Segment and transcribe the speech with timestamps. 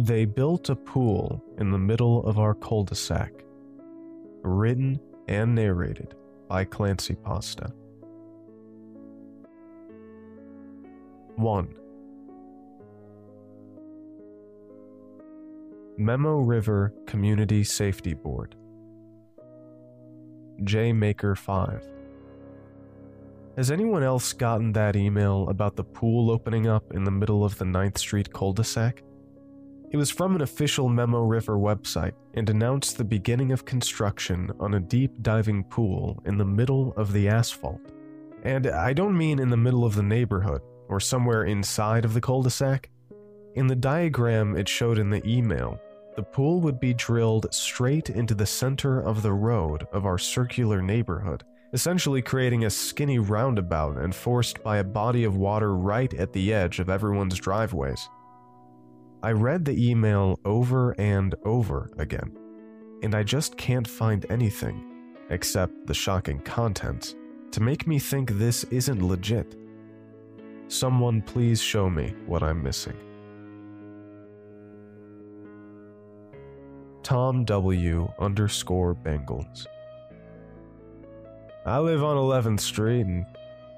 [0.00, 3.32] They built a pool in the middle of our cul de sac.
[4.40, 4.98] Written
[5.28, 6.14] and narrated
[6.48, 7.70] by Clancy Pasta.
[11.36, 11.74] 1.
[15.98, 18.56] Memo River Community Safety Board.
[20.64, 21.86] J Maker 5.
[23.58, 27.58] Has anyone else gotten that email about the pool opening up in the middle of
[27.58, 29.02] the 9th Street cul de sac?
[29.92, 34.74] It was from an official Memo River website and announced the beginning of construction on
[34.74, 37.80] a deep diving pool in the middle of the asphalt.
[38.44, 42.20] And I don't mean in the middle of the neighborhood or somewhere inside of the
[42.20, 42.88] cul de sac.
[43.56, 45.80] In the diagram it showed in the email,
[46.14, 50.80] the pool would be drilled straight into the center of the road of our circular
[50.80, 56.54] neighborhood, essentially creating a skinny roundabout enforced by a body of water right at the
[56.54, 58.08] edge of everyone's driveways.
[59.22, 62.38] I read the email over and over again,
[63.02, 64.82] and I just can't find anything,
[65.28, 67.16] except the shocking contents,
[67.50, 69.56] to make me think this isn't legit.
[70.68, 72.96] Someone please show me what I'm missing.
[77.02, 78.10] Tom W.
[78.18, 79.66] underscore Bengals.
[81.66, 83.26] I live on 11th Street, and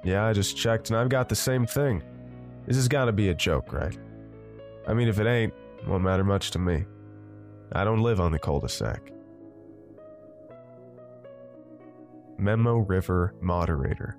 [0.04, 2.00] yeah, I just checked and I've got the same thing.
[2.66, 3.98] This has got to be a joke, right?
[4.86, 6.84] I mean, if it ain't, it won't matter much to me.
[7.72, 9.12] I don't live on the cul de sac.
[12.38, 14.16] Memo River Moderator.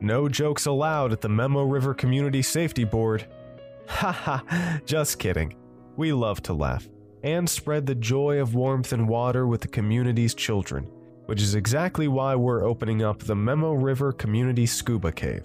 [0.00, 3.26] No jokes allowed at the Memo River Community Safety Board.
[3.86, 5.54] Haha, just kidding.
[5.96, 6.88] We love to laugh
[7.22, 10.84] and spread the joy of warmth and water with the community's children,
[11.26, 15.44] which is exactly why we're opening up the Memo River Community Scuba Cave.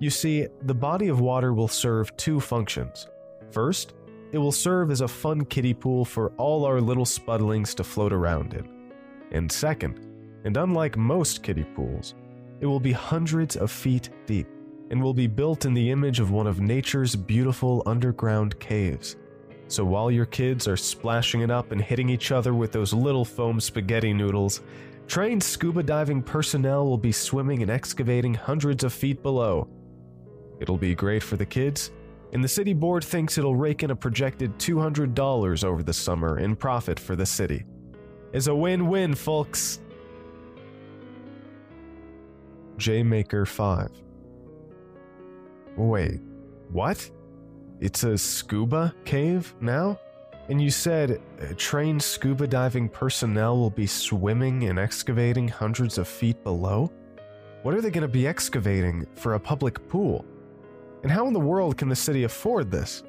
[0.00, 3.06] You see, the body of water will serve two functions.
[3.50, 3.92] First,
[4.32, 8.10] it will serve as a fun kiddie pool for all our little spudlings to float
[8.10, 8.66] around in.
[9.30, 10.00] And second,
[10.44, 12.14] and unlike most kiddie pools,
[12.60, 14.48] it will be hundreds of feet deep
[14.90, 19.16] and will be built in the image of one of nature's beautiful underground caves.
[19.68, 23.26] So while your kids are splashing it up and hitting each other with those little
[23.26, 24.62] foam spaghetti noodles,
[25.06, 29.68] trained scuba diving personnel will be swimming and excavating hundreds of feet below
[30.60, 31.90] It'll be great for the kids,
[32.32, 36.54] and the city board thinks it'll rake in a projected $200 over the summer in
[36.54, 37.64] profit for the city.
[38.32, 39.80] It's a win win, folks.
[42.76, 43.90] Jmaker 5.
[45.76, 46.20] Wait,
[46.70, 47.10] what?
[47.80, 49.98] It's a scuba cave now?
[50.48, 56.08] And you said uh, trained scuba diving personnel will be swimming and excavating hundreds of
[56.08, 56.90] feet below?
[57.62, 60.24] What are they going to be excavating for a public pool?
[61.02, 63.02] And how in the world can the city afford this?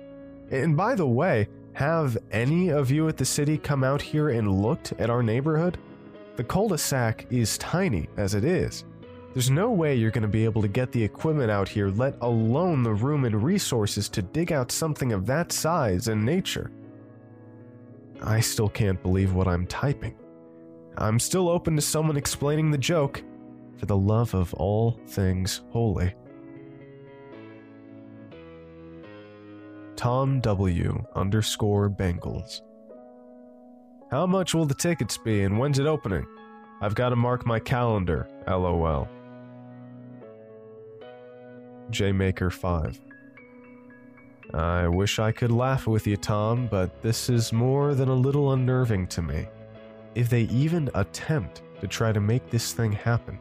[0.49, 4.61] And by the way, have any of you at the city come out here and
[4.61, 5.77] looked at our neighborhood?
[6.35, 8.85] The cul de sac is tiny as it is.
[9.33, 12.17] There's no way you're going to be able to get the equipment out here, let
[12.21, 16.69] alone the room and resources to dig out something of that size and nature.
[18.21, 20.15] I still can't believe what I'm typing.
[20.97, 23.23] I'm still open to someone explaining the joke,
[23.77, 26.13] for the love of all things holy.
[30.01, 31.05] Tom W.
[31.13, 32.61] underscore Bengals.
[34.09, 36.25] How much will the tickets be and when's it opening?
[36.81, 39.07] I've got to mark my calendar, lol.
[41.91, 42.99] JMaker5.
[44.55, 48.53] I wish I could laugh with you, Tom, but this is more than a little
[48.53, 49.45] unnerving to me.
[50.15, 53.37] If they even attempt to try to make this thing happen,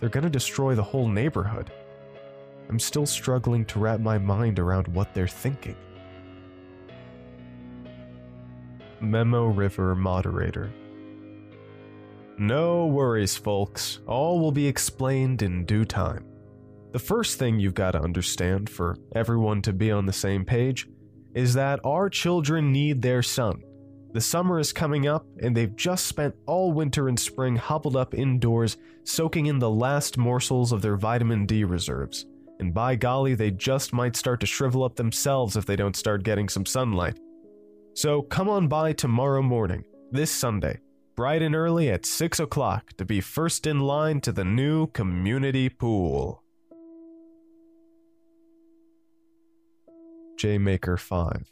[0.00, 1.70] they're gonna destroy the whole neighborhood.
[2.70, 5.76] I'm still struggling to wrap my mind around what they're thinking.
[9.00, 10.72] Memo River Moderator.
[12.38, 14.00] No worries, folks.
[14.06, 16.24] All will be explained in due time.
[16.92, 20.88] The first thing you've got to understand for everyone to be on the same page
[21.34, 23.62] is that our children need their sun.
[24.12, 28.14] The summer is coming up, and they've just spent all winter and spring hobbled up
[28.14, 32.24] indoors, soaking in the last morsels of their vitamin D reserves.
[32.58, 36.22] And by golly, they just might start to shrivel up themselves if they don't start
[36.22, 37.18] getting some sunlight.
[37.98, 40.78] So come on by tomorrow morning, this Sunday,
[41.16, 45.68] bright and early at 6 o'clock to be first in line to the new community
[45.68, 46.44] pool.
[50.36, 51.46] JMaker5.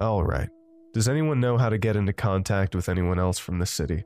[0.00, 0.48] Alright,
[0.94, 4.04] does anyone know how to get into contact with anyone else from the city?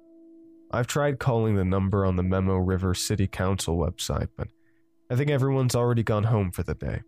[0.73, 4.49] I've tried calling the number on the Memo River City Council website, but
[5.09, 7.03] I think everyone's already gone home for the day.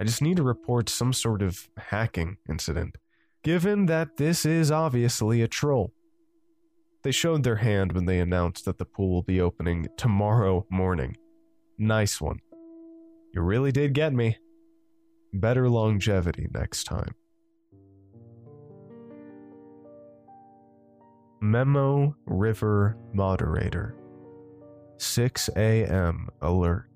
[0.00, 2.96] I just need to report some sort of hacking incident,
[3.42, 5.92] given that this is obviously a troll.
[7.02, 11.16] They showed their hand when they announced that the pool will be opening tomorrow morning.
[11.78, 12.38] Nice one.
[13.34, 14.38] You really did get me.
[15.32, 17.14] Better longevity next time.
[21.40, 23.96] Memo River Moderator
[24.96, 26.28] 6 a.m.
[26.40, 26.93] alert.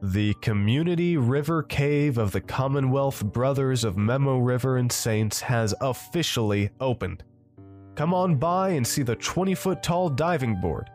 [0.00, 6.70] The Community River Cave of the Commonwealth Brothers of Memo River and Saints has officially
[6.78, 7.24] opened.
[7.96, 10.88] Come on by and see the 20 foot tall diving board.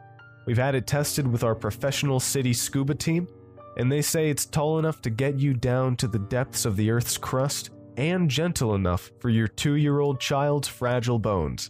[0.45, 3.27] We've had it tested with our professional city scuba team,
[3.75, 6.89] and they say it's tall enough to get you down to the depths of the
[6.89, 11.67] Earth's crust and gentle enough for your two year old child's fragile bones.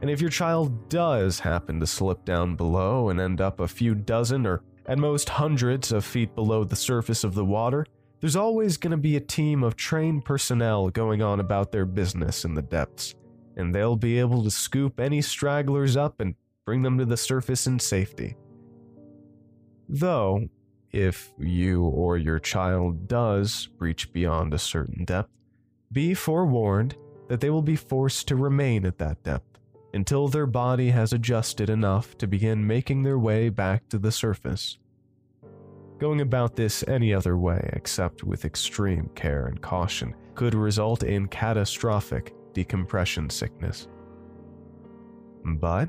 [0.00, 3.96] And if your child does happen to slip down below and end up a few
[3.96, 7.86] dozen or at most hundreds of feet below the surface of the water,
[8.20, 12.44] there's always going to be a team of trained personnel going on about their business
[12.44, 13.14] in the depths,
[13.56, 17.66] and they'll be able to scoop any stragglers up and bring them to the surface
[17.66, 18.34] in safety.
[19.88, 20.48] Though,
[20.90, 25.30] if you or your child does breach beyond a certain depth,
[25.92, 26.96] be forewarned
[27.28, 29.57] that they will be forced to remain at that depth
[29.94, 34.78] until their body has adjusted enough to begin making their way back to the surface.
[35.98, 41.26] Going about this any other way except with extreme care and caution could result in
[41.26, 43.88] catastrophic decompression sickness.
[45.44, 45.88] But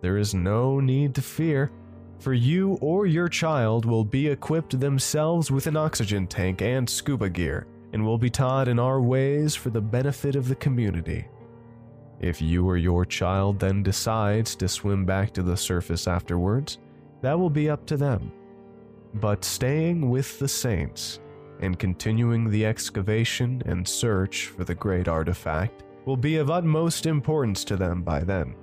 [0.00, 1.70] there is no need to fear,
[2.18, 7.28] for you or your child will be equipped themselves with an oxygen tank and scuba
[7.28, 11.26] gear and will be taught in our ways for the benefit of the community.
[12.20, 16.78] If you or your child then decides to swim back to the surface afterwards,
[17.22, 18.32] that will be up to them.
[19.14, 21.20] But staying with the saints
[21.60, 27.64] and continuing the excavation and search for the great artifact will be of utmost importance
[27.64, 28.54] to them by then.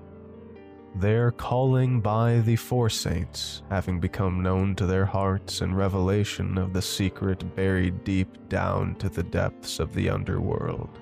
[0.95, 6.71] Their calling by the Four Saints having become known to their hearts and revelation of
[6.71, 10.99] the secret buried deep down to the depths of the underworld.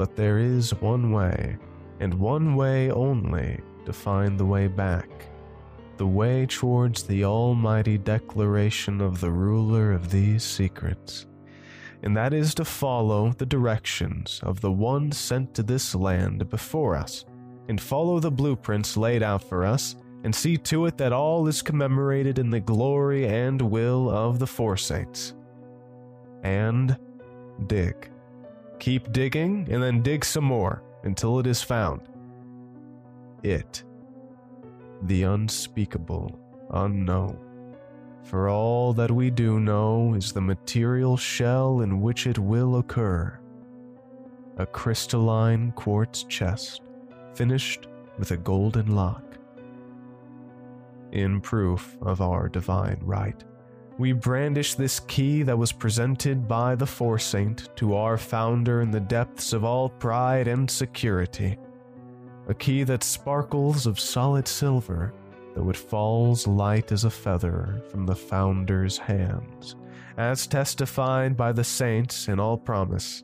[0.00, 1.58] But there is one way,
[2.00, 5.10] and one way only, to find the way back.
[5.98, 11.26] The way towards the almighty declaration of the ruler of these secrets.
[12.02, 16.96] And that is to follow the directions of the one sent to this land before
[16.96, 17.26] us
[17.68, 21.60] and follow the blueprints laid out for us, and see to it that all is
[21.60, 25.34] commemorated in the glory and will of the Four Saints.
[26.42, 26.96] And
[27.66, 28.10] dig.
[28.80, 32.00] Keep digging, and then dig some more until it is found.
[33.42, 33.84] It.
[35.02, 36.38] The unspeakable,
[36.70, 37.38] unknown.
[38.24, 43.38] For all that we do know is the material shell in which it will occur.
[44.56, 46.80] A crystalline quartz chest
[47.34, 47.86] finished
[48.18, 49.24] with a golden lock.
[51.12, 53.42] In proof of our divine right,
[54.00, 58.98] we brandish this key that was presented by the Foresaint to our founder in the
[58.98, 61.58] depths of all pride and security.
[62.48, 65.12] A key that sparkles of solid silver,
[65.54, 69.76] though it falls light as a feather from the founder's hands,
[70.16, 73.22] as testified by the saints in all promise.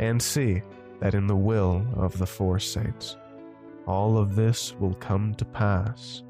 [0.00, 0.60] And see,
[0.98, 3.16] that in the will of the four saints,
[3.86, 6.24] all of this will come to pass,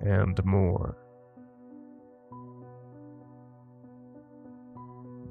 [0.00, 0.96] and more.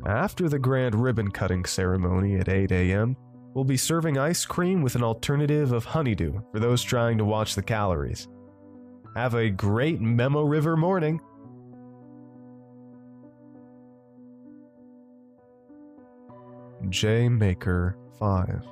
[0.05, 3.15] After the grand ribbon cutting ceremony at 8 a.m.,
[3.53, 7.53] we'll be serving ice cream with an alternative of honeydew for those trying to watch
[7.53, 8.27] the calories.
[9.15, 11.21] Have a great Memo River morning!
[16.89, 18.67] J Maker 5.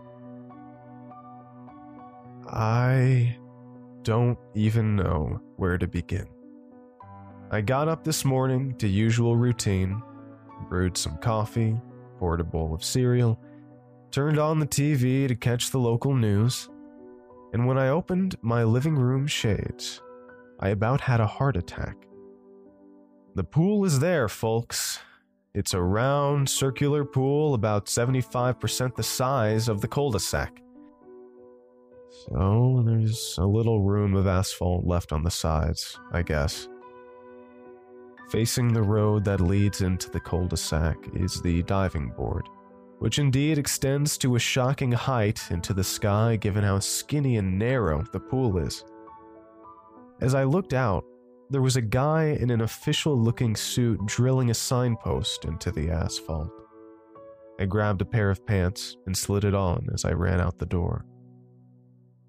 [2.48, 3.38] I
[4.02, 6.26] don't even know where to begin.
[7.52, 10.02] I got up this morning to usual routine,
[10.68, 11.80] brewed some coffee,
[12.18, 13.40] poured a bowl of cereal,
[14.12, 16.70] turned on the TV to catch the local news,
[17.54, 20.02] and when I opened my living room shades,
[20.60, 21.96] I about had a heart attack.
[23.36, 25.00] The pool is there, folks,
[25.54, 30.62] it's a round, circular pool about 75% the size of the cul de sac.
[32.28, 36.68] So there's a little room of asphalt left on the sides, I guess.
[38.30, 42.48] Facing the road that leads into the cul de sac is the diving board,
[43.00, 48.04] which indeed extends to a shocking height into the sky given how skinny and narrow
[48.12, 48.86] the pool is.
[50.22, 51.04] As I looked out,
[51.50, 56.52] there was a guy in an official looking suit drilling a signpost into the asphalt.
[57.60, 60.68] I grabbed a pair of pants and slid it on as I ran out the
[60.68, 61.04] door.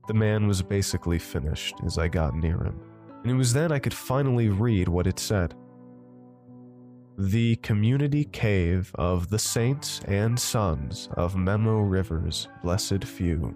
[0.09, 2.80] The man was basically finished as I got near him,
[3.23, 5.54] and it was then I could finally read what it said.
[7.23, 13.55] The community cave of the saints and sons of Memo River's blessed few.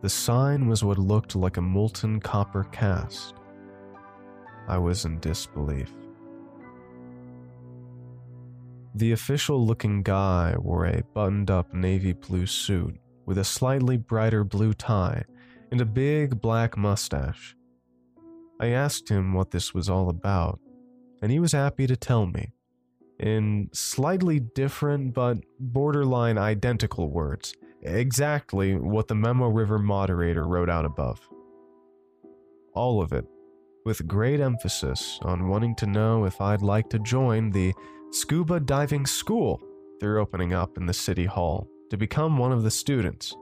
[0.00, 3.34] The sign was what looked like a molten copper cast.
[4.66, 5.92] I was in disbelief.
[8.94, 14.42] The official looking guy wore a buttoned up navy blue suit with a slightly brighter
[14.42, 15.24] blue tie
[15.70, 17.54] and a big black mustache.
[18.58, 20.58] I asked him what this was all about,
[21.22, 22.52] and he was happy to tell me,
[23.18, 30.84] in slightly different but borderline identical words, exactly what the Memo River moderator wrote out
[30.84, 31.20] above.
[32.74, 33.26] All of it,
[33.84, 37.72] with great emphasis on wanting to know if I'd like to join the
[38.12, 39.60] scuba diving school
[40.00, 43.36] they're opening up in the city hall to become one of the students.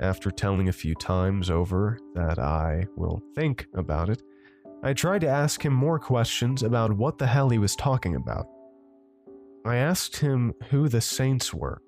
[0.00, 4.22] After telling a few times over that I will think about it,
[4.82, 8.46] I tried to ask him more questions about what the hell he was talking about.
[9.64, 11.82] I asked him who the saints were.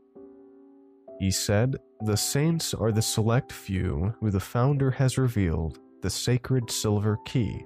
[1.20, 6.70] He said, The saints are the select few who the founder has revealed the sacred
[6.70, 7.64] silver key.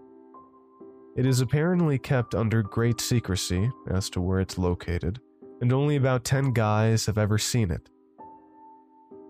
[1.16, 5.20] It is apparently kept under great secrecy as to where it's located,
[5.60, 7.88] and only about 10 guys have ever seen it.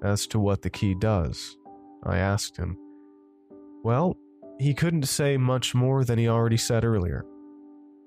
[0.03, 1.57] As to what the key does,
[2.03, 2.79] I asked him.
[3.83, 4.17] Well,
[4.59, 7.25] he couldn't say much more than he already said earlier.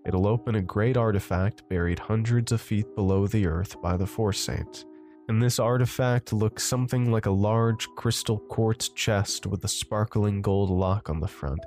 [0.06, 4.32] It'll open a great artifact buried hundreds of feet below the earth by the Four
[4.32, 4.86] Saints,
[5.27, 10.70] and this artifact looks something like a large crystal quartz chest with a sparkling gold
[10.70, 11.60] lock on the front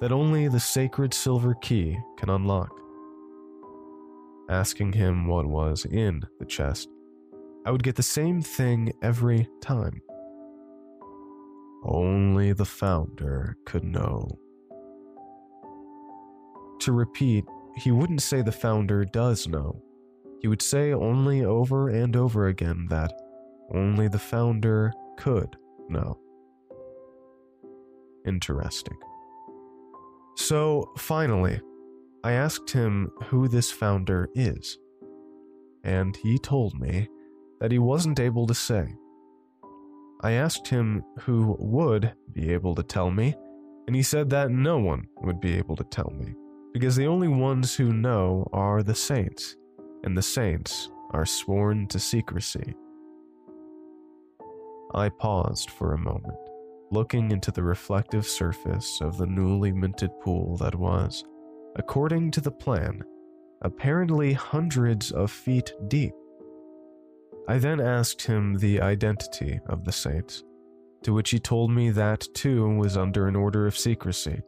[0.00, 2.70] that only the sacred silver key can unlock.
[4.50, 6.90] Asking him what was in the chest,
[7.64, 10.02] I would get the same thing every time.
[11.84, 14.38] Only the founder could know.
[16.80, 17.44] To repeat,
[17.76, 19.82] he wouldn't say the founder does know.
[20.40, 23.12] He would say only over and over again that
[23.72, 25.56] only the founder could
[25.88, 26.18] know.
[28.26, 28.96] Interesting.
[30.36, 31.60] So, finally,
[32.22, 34.78] I asked him who this founder is,
[35.84, 37.08] and he told me
[37.60, 38.94] that he wasn't able to say.
[40.20, 43.34] I asked him who would be able to tell me,
[43.86, 46.34] and he said that no one would be able to tell me,
[46.72, 49.56] because the only ones who know are the saints,
[50.04, 52.74] and the saints are sworn to secrecy.
[54.94, 56.38] I paused for a moment,
[56.90, 61.24] looking into the reflective surface of the newly minted pool that was,
[61.76, 63.02] according to the plan,
[63.62, 66.14] apparently hundreds of feet deep.
[67.48, 70.42] I then asked him the identity of the saint,
[71.04, 74.42] to which he told me that too was under an order of secrecy.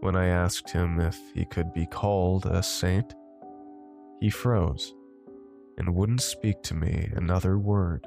[0.00, 3.14] When I asked him if he could be called a saint,
[4.20, 4.94] he froze
[5.78, 8.06] and wouldn't speak to me another word.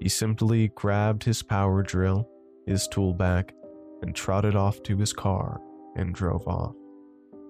[0.00, 2.28] He simply grabbed his power drill,
[2.66, 3.52] his tool bag,
[4.02, 5.60] and trotted off to his car
[5.96, 6.74] and drove off,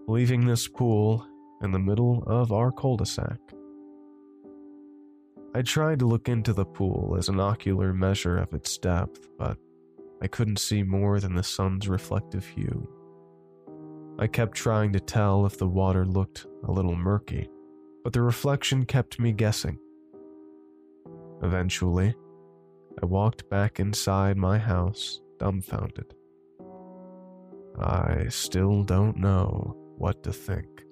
[0.08, 1.26] leaving this pool
[1.62, 3.38] in the middle of our cul de sac.
[5.56, 9.56] I tried to look into the pool as an ocular measure of its depth, but
[10.20, 12.88] I couldn't see more than the sun's reflective hue.
[14.18, 17.48] I kept trying to tell if the water looked a little murky,
[18.02, 19.78] but the reflection kept me guessing.
[21.42, 22.14] Eventually,
[23.00, 26.14] I walked back inside my house, dumbfounded.
[27.78, 30.83] I still don't know what to think.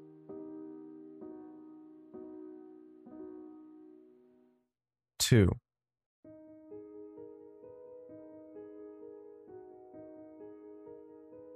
[5.32, 5.50] 2.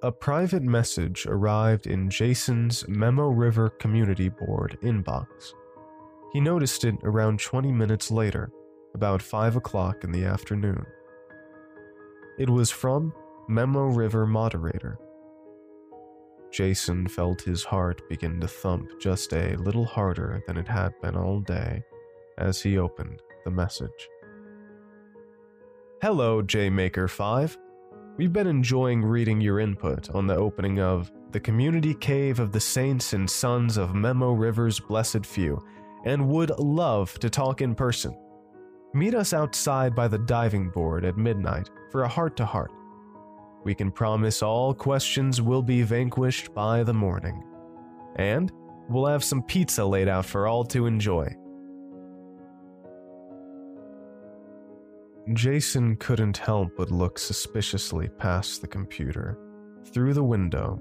[0.02, 5.26] A private message arrived in Jason's Memo River Community Board inbox.
[6.32, 8.50] He noticed it around 20 minutes later,
[8.94, 10.86] about 5 o'clock in the afternoon.
[12.38, 13.12] It was from
[13.46, 14.96] Memo River Moderator.
[16.50, 21.14] Jason felt his heart begin to thump just a little harder than it had been
[21.14, 21.82] all day
[22.38, 24.08] as he opened the message.
[26.02, 27.56] Hello, JMaker5.
[28.16, 32.58] We've been enjoying reading your input on the opening of The Community Cave of the
[32.58, 35.64] Saints and Sons of Memo River's Blessed Few,
[36.04, 38.18] and would love to talk in person.
[38.94, 42.72] Meet us outside by the diving board at midnight for a heart to heart.
[43.66, 47.42] we can promise all questions will be vanquished by the morning.
[48.16, 48.50] And
[48.88, 51.34] we'll have some pizza laid out for all to enjoy.
[55.32, 59.36] Jason couldn't help but look suspiciously past the computer,
[59.86, 60.80] through the window,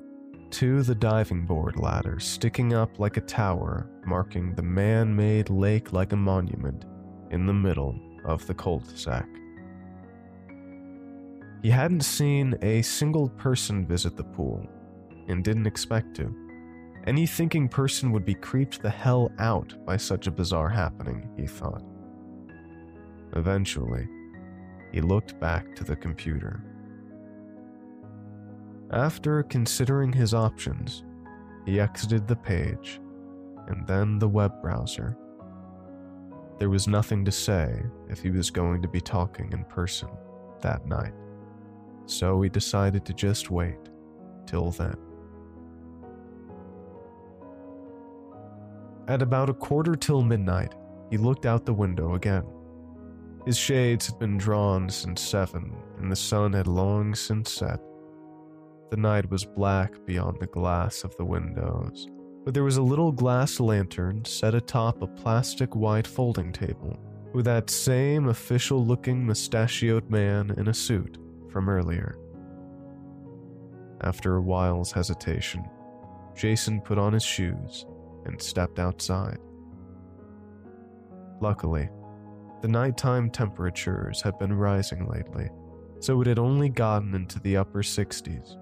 [0.52, 5.94] to the diving board ladder sticking up like a tower, marking the man made lake
[5.94, 6.86] like a monument
[7.32, 9.28] in the middle of the cul de sac.
[11.64, 14.64] He hadn't seen a single person visit the pool,
[15.28, 16.34] and didn't expect to.
[17.08, 21.48] Any thinking person would be creeped the hell out by such a bizarre happening, he
[21.48, 21.84] thought.
[23.36, 24.08] Eventually,
[24.96, 26.64] he looked back to the computer.
[28.92, 31.04] After considering his options,
[31.66, 33.02] he exited the page
[33.68, 35.18] and then the web browser.
[36.60, 40.08] There was nothing to say if he was going to be talking in person
[40.62, 41.14] that night,
[42.06, 43.90] so he decided to just wait
[44.46, 44.96] till then.
[49.10, 50.74] At about a quarter till midnight,
[51.12, 52.46] he looked out the window again.
[53.46, 57.80] His shades had been drawn since seven, and the sun had long since set.
[58.90, 62.08] The night was black beyond the glass of the windows,
[62.44, 67.00] but there was a little glass lantern set atop a plastic white folding table
[67.34, 71.18] with that same official looking mustachioed man in a suit
[71.52, 72.18] from earlier.
[74.02, 75.66] After a while's hesitation,
[76.36, 77.86] Jason put on his shoes
[78.26, 79.38] and stepped outside.
[81.42, 81.90] Luckily,
[82.66, 85.48] the nighttime temperatures had been rising lately,
[86.00, 88.58] so it had only gotten into the upper 60s.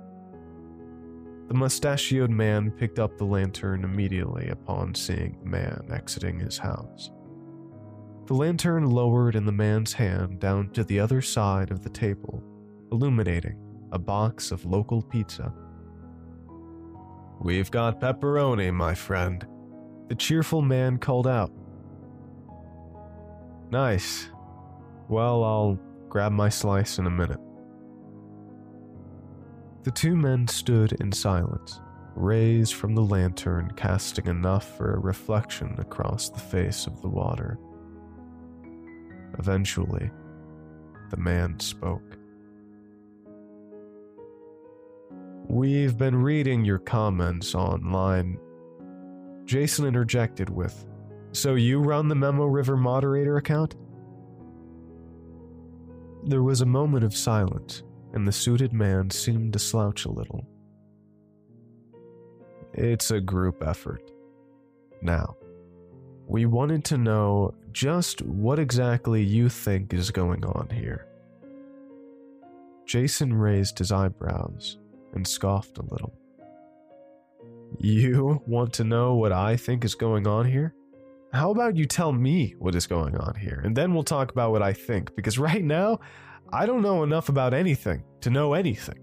[1.47, 7.11] The mustachioed man picked up the lantern immediately upon seeing the man exiting his house.
[8.25, 12.43] The lantern lowered in the man's hand down to the other side of the table,
[12.91, 13.57] illuminating
[13.93, 15.53] a box of local pizza.
[17.39, 19.47] We've got pepperoni, my friend,
[20.09, 21.53] the cheerful man called out
[23.73, 24.29] Nice.
[25.09, 27.39] Well, I'll grab my slice in a minute.
[29.81, 31.81] The two men stood in silence,
[32.13, 37.57] rays from the lantern casting enough for a reflection across the face of the water.
[39.39, 40.11] Eventually,
[41.09, 42.19] the man spoke.
[45.47, 48.37] We've been reading your comments online.
[49.45, 50.85] Jason interjected with,
[51.33, 53.75] so you run the Memo River moderator account?
[56.25, 60.47] There was a moment of silence, and the suited man seemed to slouch a little.
[62.73, 64.09] It's a group effort.
[65.01, 65.35] Now,
[66.27, 71.07] we wanted to know just what exactly you think is going on here.
[72.85, 74.77] Jason raised his eyebrows
[75.13, 76.13] and scoffed a little.
[77.79, 80.73] You want to know what I think is going on here?
[81.33, 84.51] How about you tell me what is going on here, and then we'll talk about
[84.51, 85.99] what I think, because right now,
[86.51, 88.99] I don't know enough about anything to know anything.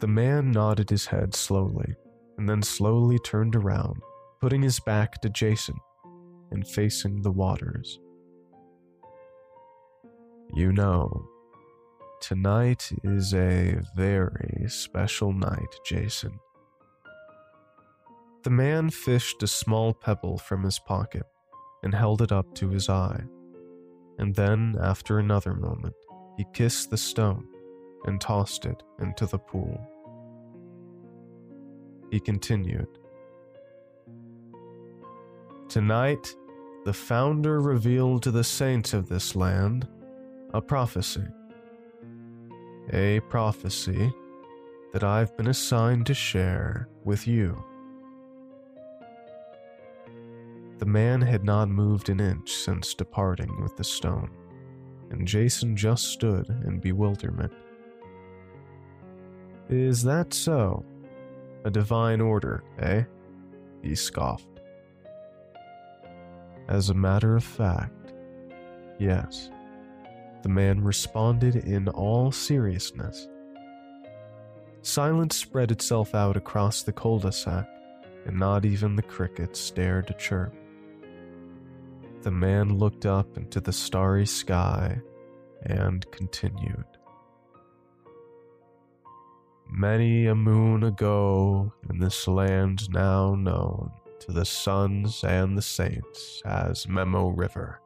[0.00, 1.94] The man nodded his head slowly,
[2.36, 4.02] and then slowly turned around,
[4.40, 5.76] putting his back to Jason
[6.50, 8.00] and facing the waters.
[10.54, 11.28] You know,
[12.20, 16.38] tonight is a very special night, Jason.
[18.44, 21.24] The man fished a small pebble from his pocket
[21.82, 23.22] and held it up to his eye.
[24.18, 25.94] And then, after another moment,
[26.36, 27.48] he kissed the stone
[28.04, 29.80] and tossed it into the pool.
[32.10, 32.88] He continued
[35.70, 36.36] Tonight,
[36.84, 39.88] the founder revealed to the saints of this land
[40.52, 41.26] a prophecy.
[42.92, 44.12] A prophecy
[44.92, 47.64] that I've been assigned to share with you.
[50.78, 54.30] The man had not moved an inch since departing with the stone,
[55.10, 57.52] and Jason just stood in bewilderment.
[59.68, 60.84] Is that so?
[61.64, 63.04] A divine order, eh?
[63.82, 64.60] He scoffed.
[66.68, 68.12] As a matter of fact,
[68.98, 69.50] yes.
[70.42, 73.28] The man responded in all seriousness.
[74.82, 77.66] Silence spread itself out across the cul de sac,
[78.26, 80.54] and not even the crickets dared to chirp.
[82.24, 84.98] The man looked up into the starry sky
[85.64, 86.86] and continued.
[89.70, 96.40] Many a moon ago, in this land now known to the sons and the saints
[96.46, 97.82] as Memo River,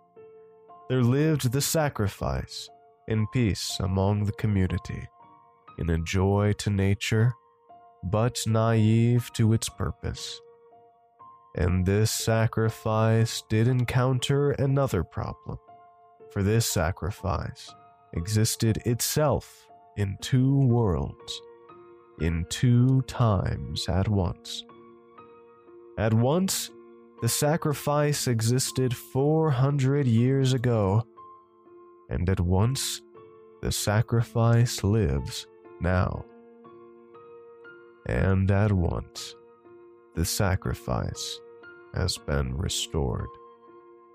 [0.88, 2.68] there lived the sacrifice
[3.09, 5.09] in peace among the community,
[5.79, 7.33] in a joy to nature,
[8.05, 10.40] but naive to its purpose.
[11.59, 15.59] And this sacrifice did encounter another problem,
[16.31, 17.75] for this sacrifice
[18.12, 19.66] existed itself
[19.97, 21.42] in two worlds,
[22.21, 24.64] in two times at once.
[25.99, 26.71] At once,
[27.23, 31.03] the sacrifice existed 400 years ago,
[32.09, 33.03] and at once,
[33.62, 35.49] the sacrifice lives
[35.81, 36.25] now.
[38.07, 39.35] And at once,
[40.14, 41.40] the sacrifice
[41.99, 43.29] has been restored,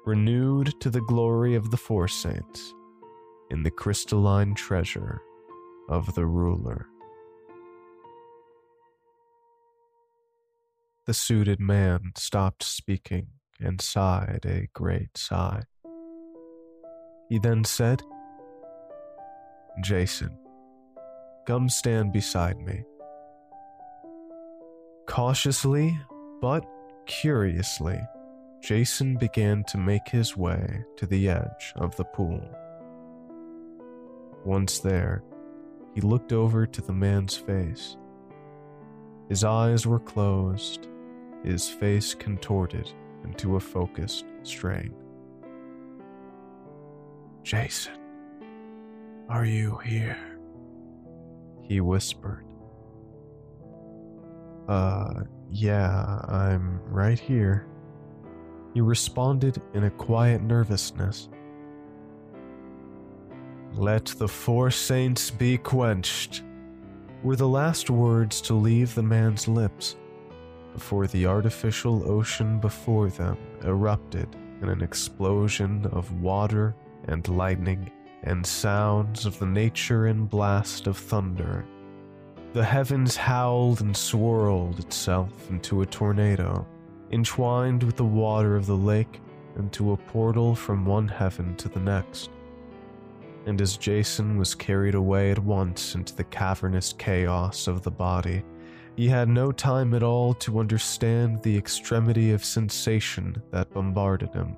[0.05, 2.73] renewed to the glory of the four saints
[3.51, 5.21] in the crystalline treasure
[5.89, 6.87] of the ruler.
[11.05, 13.27] The suited man stopped speaking
[13.59, 15.63] and sighed a great sigh.
[17.27, 18.01] He then said,
[19.81, 20.37] Jason,
[21.45, 22.85] come stand beside me.
[25.05, 25.99] Cautiously,
[26.39, 26.65] but
[27.05, 27.99] curiously,
[28.61, 32.41] Jason began to make his way to the edge of the pool.
[34.45, 35.23] Once there,
[35.93, 37.97] he looked over to the man's face.
[39.29, 40.87] His eyes were closed,
[41.43, 42.91] his face contorted
[43.23, 44.93] into a focused strain.
[47.43, 47.93] Jason,
[49.29, 50.17] are you here?
[51.61, 52.45] He whispered.
[54.67, 57.67] Uh, yeah, I'm right here.
[58.73, 61.29] He responded in a quiet nervousness.
[63.73, 66.43] Let the four saints be quenched,
[67.23, 69.95] were the last words to leave the man's lips
[70.73, 74.27] before the artificial ocean before them erupted
[74.61, 76.75] in an explosion of water
[77.05, 77.91] and lightning
[78.23, 81.65] and sounds of the nature and blast of thunder.
[82.53, 86.67] The heavens howled and swirled itself into a tornado,
[87.11, 89.19] entwined with the water of the lake
[89.57, 92.29] into a portal from one heaven to the next.
[93.47, 98.43] And as Jason was carried away at once into the cavernous chaos of the body,
[98.95, 104.55] he had no time at all to understand the extremity of sensation that bombarded him.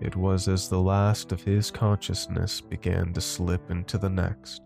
[0.00, 4.62] It was as the last of his consciousness began to slip into the next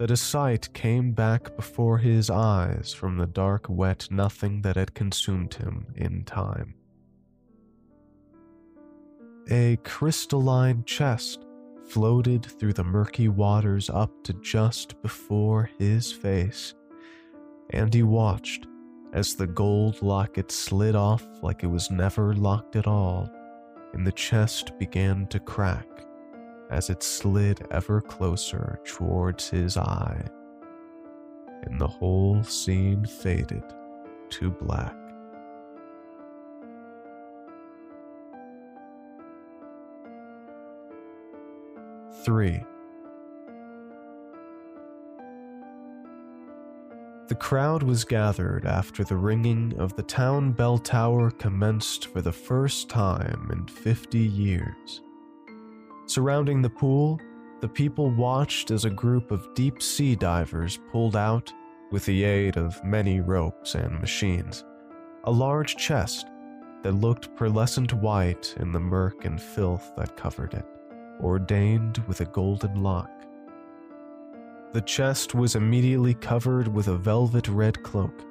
[0.00, 4.94] that a sight came back before his eyes from the dark, wet nothing that had
[4.94, 6.72] consumed him in time.
[9.50, 11.44] A crystalline chest
[11.86, 16.72] floated through the murky waters up to just before his face
[17.74, 18.66] and he watched
[19.12, 23.28] as the gold locket slid off like it was never locked at all,
[23.92, 25.86] and the chest began to crack
[26.70, 30.24] as it slid ever closer towards his eye,
[31.64, 33.64] and the whole scene faded
[34.30, 34.94] to black.
[42.24, 42.62] Three.
[47.28, 52.32] The crowd was gathered after the ringing of the town bell tower commenced for the
[52.32, 55.00] first time in 50 years.
[56.10, 57.20] Surrounding the pool,
[57.60, 61.52] the people watched as a group of deep sea divers pulled out,
[61.92, 64.64] with the aid of many ropes and machines,
[65.22, 66.26] a large chest
[66.82, 70.66] that looked pearlescent white in the murk and filth that covered it,
[71.20, 73.24] ordained with a golden lock.
[74.72, 78.24] The chest was immediately covered with a velvet red cloak,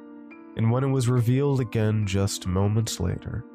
[0.57, 3.45] and when it was revealed again just moments later,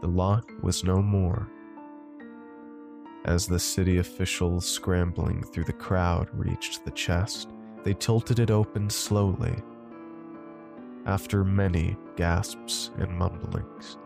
[0.00, 1.50] the lock was no more.
[3.28, 7.50] As the city officials scrambling through the crowd reached the chest,
[7.84, 9.54] they tilted it open slowly.
[11.04, 13.98] After many gasps and mumblings,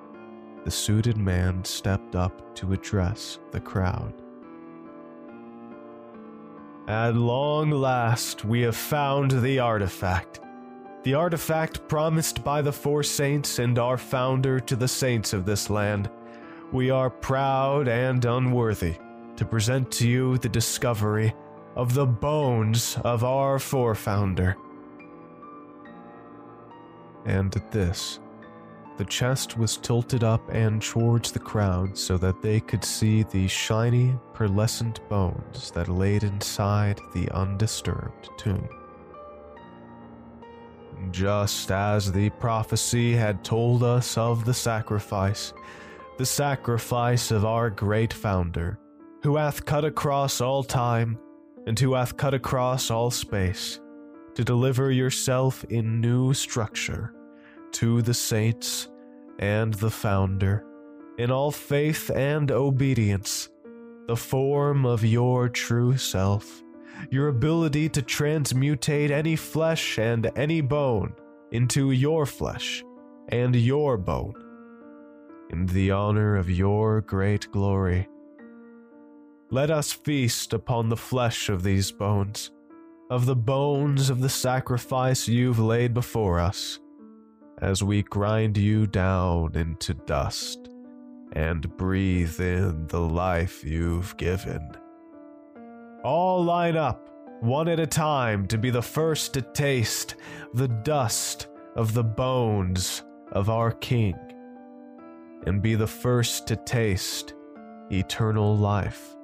[0.65, 4.13] the suited man stepped up to address the crowd.
[6.89, 10.41] At long last, we have found the artifact.
[11.05, 15.71] The artifact promised by the four saints and our founder to the saints of this
[15.71, 16.11] land.
[16.73, 18.97] We are proud and unworthy
[19.37, 21.35] to present to you the discovery
[21.77, 24.55] of the bones of our forefounder.
[27.25, 28.21] And at this,
[28.99, 33.49] the chest was tilted up and towards the crowd so that they could see the
[33.49, 38.69] shiny, pearlescent bones that laid inside the undisturbed tomb.
[41.11, 45.53] Just as the prophecy had told us of the sacrifice,
[46.19, 48.79] the sacrifice of our great founder,
[49.23, 51.19] who hath cut across all time,
[51.67, 53.81] and who hath cut across all space,
[54.35, 57.15] to deliver yourself in new structure
[57.71, 58.89] to the saints
[59.39, 60.65] and the founder,
[61.19, 63.49] in all faith and obedience,
[64.07, 66.63] the form of your true self,
[67.11, 71.15] your ability to transmutate any flesh and any bone
[71.53, 72.83] into your flesh
[73.29, 74.35] and your bone,
[75.51, 78.09] in the honor of your great glory.
[79.53, 82.51] Let us feast upon the flesh of these bones,
[83.11, 86.81] of the bones of the sacrifice you've laid before us
[87.59, 90.71] as we grind you down into dust
[91.33, 94.71] and breathe in the life you've given.
[96.03, 97.11] All line up,
[97.43, 100.15] one at a time, to be the first to taste
[100.55, 104.17] the dust of the bones of our King,
[105.47, 107.35] and be the first to taste
[107.91, 109.15] eternal life.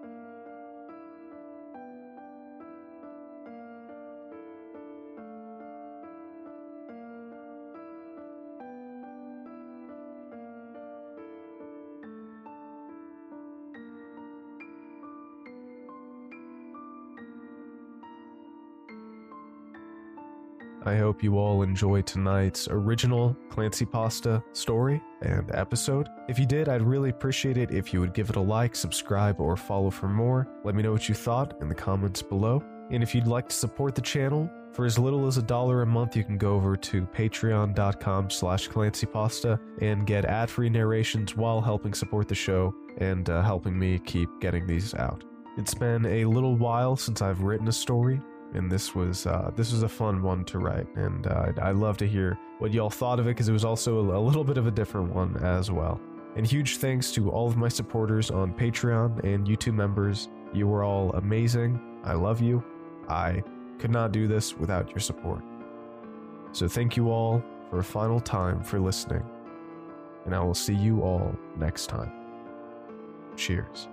[20.88, 26.08] I hope you all enjoyed tonight's original Clancy Pasta story and episode.
[26.30, 29.38] If you did, I'd really appreciate it if you would give it a like, subscribe,
[29.38, 30.48] or follow for more.
[30.64, 32.64] Let me know what you thought in the comments below.
[32.90, 35.86] And if you'd like to support the channel, for as little as a dollar a
[35.86, 41.92] month, you can go over to patreon.com slash clancypasta and get ad-free narrations while helping
[41.92, 45.22] support the show and uh, helping me keep getting these out.
[45.58, 48.22] It's been a little while since I've written a story,
[48.54, 51.96] and this was uh, this was a fun one to write, and uh, I love
[51.98, 54.56] to hear what y'all thought of it because it was also a, a little bit
[54.58, 56.00] of a different one as well.
[56.36, 60.28] And huge thanks to all of my supporters on Patreon and YouTube members.
[60.52, 61.80] You were all amazing.
[62.04, 62.62] I love you.
[63.08, 63.42] I
[63.78, 65.42] could not do this without your support.
[66.52, 69.24] So thank you all for a final time for listening,
[70.24, 72.12] and I will see you all next time.
[73.36, 73.88] Cheers.